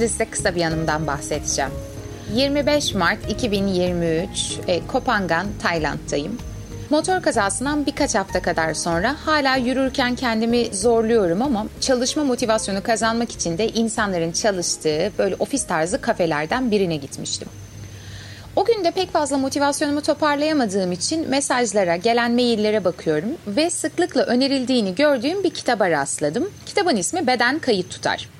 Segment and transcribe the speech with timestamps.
[0.00, 1.70] Şimdi size kısa bir yanımdan bahsedeceğim.
[2.34, 6.38] 25 Mart 2023 e, Kopangan, Tayland'dayım.
[6.90, 13.58] Motor kazasından birkaç hafta kadar sonra hala yürürken kendimi zorluyorum ama çalışma motivasyonu kazanmak için
[13.58, 17.48] de insanların çalıştığı böyle ofis tarzı kafelerden birine gitmiştim.
[18.56, 24.94] O gün de pek fazla motivasyonumu toparlayamadığım için mesajlara, gelen maillere bakıyorum ve sıklıkla önerildiğini
[24.94, 26.50] gördüğüm bir kitaba rastladım.
[26.66, 28.39] Kitabın ismi Beden Kayıt Tutar.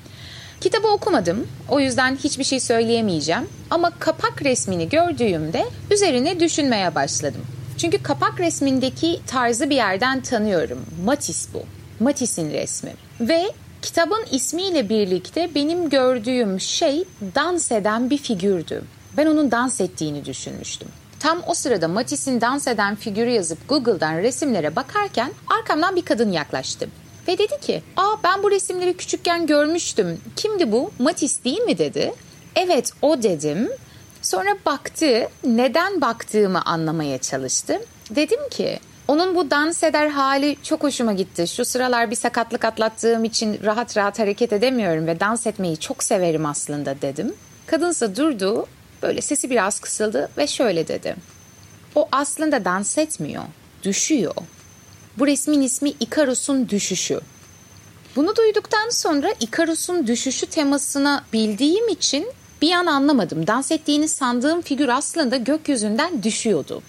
[0.61, 1.47] Kitabı okumadım.
[1.69, 3.49] O yüzden hiçbir şey söyleyemeyeceğim.
[3.69, 7.41] Ama kapak resmini gördüğümde üzerine düşünmeye başladım.
[7.77, 10.85] Çünkü kapak resmindeki tarzı bir yerden tanıyorum.
[11.05, 11.63] Matisse bu.
[12.03, 12.93] Matisse'in resmi.
[13.21, 13.51] Ve
[13.81, 17.03] kitabın ismiyle birlikte benim gördüğüm şey
[17.35, 18.83] dans eden bir figürdü.
[19.17, 20.87] Ben onun dans ettiğini düşünmüştüm.
[21.19, 26.87] Tam o sırada Matisse'in dans eden figürü yazıp Google'dan resimlere bakarken arkamdan bir kadın yaklaştı.
[27.27, 30.21] Ve dedi ki, aa ben bu resimleri küçükken görmüştüm.
[30.35, 30.91] Kimdi bu?
[30.99, 32.13] Matisse değil mi dedi.
[32.55, 33.69] Evet o dedim.
[34.21, 37.81] Sonra baktı, neden baktığımı anlamaya çalıştı.
[38.09, 41.47] Dedim ki, onun bu dans eder hali çok hoşuma gitti.
[41.47, 46.45] Şu sıralar bir sakatlık atlattığım için rahat rahat hareket edemiyorum ve dans etmeyi çok severim
[46.45, 47.35] aslında dedim.
[47.65, 48.67] Kadınsa durdu,
[49.01, 51.15] böyle sesi biraz kısıldı ve şöyle dedi.
[51.95, 53.43] O aslında dans etmiyor,
[53.83, 54.35] düşüyor.
[55.17, 57.19] Bu resmin ismi Ikarus'un düşüşü.
[58.15, 62.27] Bunu duyduktan sonra Ikarus'un düşüşü temasını bildiğim için
[62.61, 63.47] bir an anlamadım.
[63.47, 66.81] Dans ettiğini sandığım figür aslında gökyüzünden düşüyordu.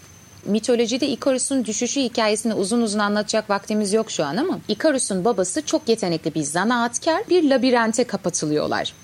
[0.45, 5.89] Mitolojide Ikarus'un düşüşü hikayesini uzun uzun anlatacak vaktimiz yok şu an ama Ikarus'un babası çok
[5.89, 8.95] yetenekli bir zanaatkar bir labirente kapatılıyorlar.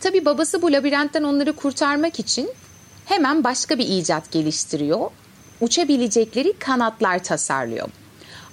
[0.00, 2.50] Tabi babası bu labirentten onları kurtarmak için
[3.04, 5.10] hemen başka bir icat geliştiriyor.
[5.60, 7.88] Uçabilecekleri kanatlar tasarlıyor.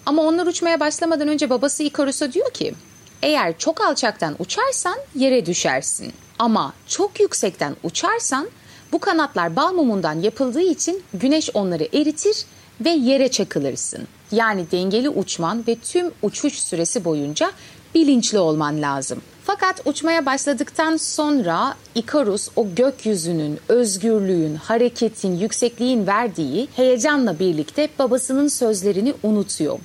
[0.06, 2.74] Ama onlar uçmaya başlamadan önce babası Ikarus'a diyor ki
[3.22, 6.14] eğer çok alçaktan uçarsan yere düşersin.
[6.40, 8.48] Ama çok yüksekten uçarsan
[8.92, 12.46] bu kanatlar bal mumundan yapıldığı için güneş onları eritir
[12.86, 14.08] ve yere çakılırsın.
[14.32, 17.52] Yani dengeli uçman ve tüm uçuş süresi boyunca
[17.96, 19.22] bilinçli olman lazım.
[19.44, 29.14] Fakat uçmaya başladıktan sonra Ikarus o gökyüzünün, özgürlüğün, hareketin, yüksekliğin verdiği heyecanla birlikte babasının sözlerini
[29.24, 29.80] unutuyor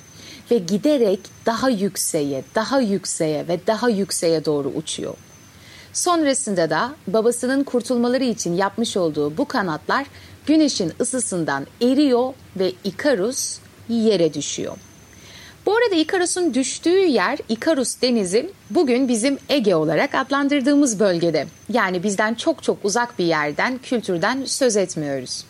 [0.51, 5.13] ve giderek daha yükseğe, daha yükseğe ve daha yükseğe doğru uçuyor.
[5.93, 10.05] Sonrasında da babasının kurtulmaları için yapmış olduğu bu kanatlar
[10.45, 13.59] güneşin ısısından eriyor ve Ikarus
[13.89, 14.77] yere düşüyor.
[15.65, 21.47] Bu arada Ikarus'un düştüğü yer Ikarus Denizi bugün bizim Ege olarak adlandırdığımız bölgede.
[21.69, 25.45] Yani bizden çok çok uzak bir yerden, kültürden söz etmiyoruz.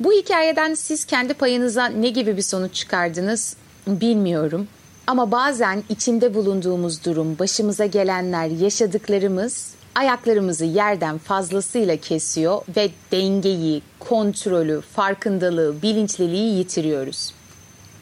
[0.00, 3.56] Bu hikayeden siz kendi payınıza ne gibi bir sonuç çıkardınız
[3.86, 4.68] bilmiyorum.
[5.06, 14.80] Ama bazen içinde bulunduğumuz durum, başımıza gelenler, yaşadıklarımız ayaklarımızı yerden fazlasıyla kesiyor ve dengeyi, kontrolü,
[14.80, 17.34] farkındalığı, bilinçliliği yitiriyoruz.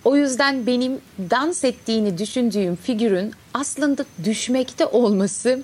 [0.04, 1.00] O yüzden benim
[1.30, 5.62] dans ettiğini düşündüğüm figürün aslında düşmekte olması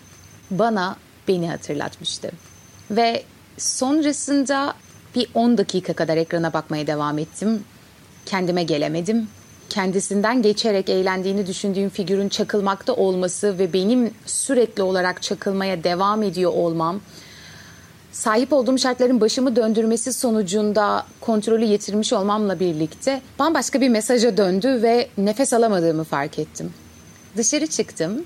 [0.51, 0.97] bana
[1.29, 2.31] beni hatırlatmıştı.
[2.91, 3.23] Ve
[3.59, 4.75] sonrasında
[5.15, 7.65] bir 10 dakika kadar ekrana bakmaya devam ettim.
[8.27, 9.29] Kendime gelemedim.
[9.71, 17.01] Kendisinden geçerek eğlendiğini düşündüğüm figürün çakılmakta olması ve benim sürekli olarak çakılmaya devam ediyor olmam
[18.13, 25.09] sahip olduğum şartların başımı döndürmesi sonucunda kontrolü yitirmiş olmamla birlikte bambaşka bir mesaja döndü ve
[25.19, 26.73] nefes alamadığımı fark ettim.
[27.37, 28.25] Dışarı çıktım.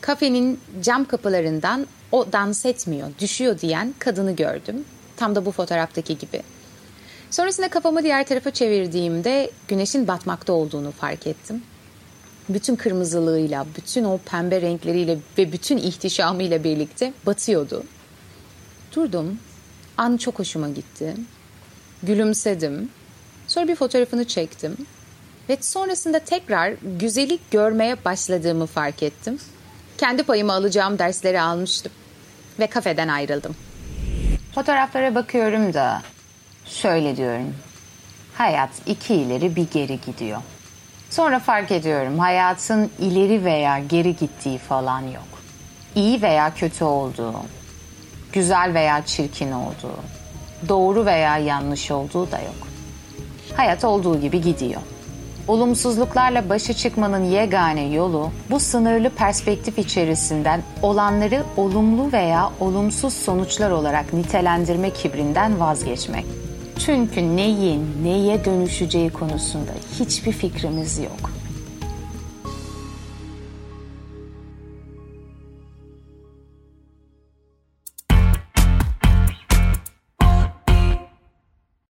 [0.00, 4.84] Kafenin cam kapılarından o dans etmiyor, düşüyor diyen kadını gördüm.
[5.16, 6.42] Tam da bu fotoğraftaki gibi.
[7.34, 11.62] Sonrasında kafamı diğer tarafa çevirdiğimde güneşin batmakta olduğunu fark ettim.
[12.48, 17.84] Bütün kırmızılığıyla, bütün o pembe renkleriyle ve bütün ihtişamıyla birlikte batıyordu.
[18.96, 19.38] Durdum.
[19.96, 21.14] An çok hoşuma gitti.
[22.02, 22.90] Gülümsedim.
[23.48, 24.76] Sonra bir fotoğrafını çektim.
[25.48, 29.38] Ve sonrasında tekrar güzellik görmeye başladığımı fark ettim.
[29.98, 31.92] Kendi payımı alacağım dersleri almıştım.
[32.58, 33.56] Ve kafeden ayrıldım.
[34.54, 36.02] Fotoğraflara bakıyorum da
[36.66, 37.54] şöyle diyorum.
[38.34, 40.40] Hayat iki ileri bir geri gidiyor.
[41.10, 45.28] Sonra fark ediyorum hayatın ileri veya geri gittiği falan yok.
[45.94, 47.34] İyi veya kötü olduğu,
[48.32, 49.98] güzel veya çirkin olduğu,
[50.68, 52.68] doğru veya yanlış olduğu da yok.
[53.56, 54.80] Hayat olduğu gibi gidiyor.
[55.48, 64.12] Olumsuzluklarla başa çıkmanın yegane yolu bu sınırlı perspektif içerisinden olanları olumlu veya olumsuz sonuçlar olarak
[64.12, 66.43] nitelendirme kibrinden vazgeçmek.
[66.78, 71.33] Çünkü neyin neye dönüşeceği konusunda hiçbir fikrimiz yok.